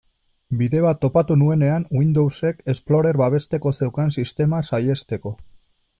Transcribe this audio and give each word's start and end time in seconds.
Bide 0.61 0.79
bat 0.85 0.99
topatu 1.03 1.37
nuenean 1.41 1.85
Windowsek 1.99 2.65
Explorer 2.75 3.19
babesteko 3.23 3.77
zeukan 3.83 4.11
sistema 4.19 4.67
saihesteko. 4.71 5.37